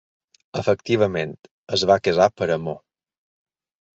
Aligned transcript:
Efectivament, 0.61 1.35
es 1.77 1.83
va 1.91 1.99
casar 2.09 2.27
per 2.41 2.47
amor. 2.57 2.79